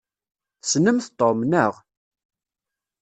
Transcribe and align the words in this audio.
Tessnemt 0.59 1.07
Tom, 1.17 1.37
naɣ? 1.51 1.73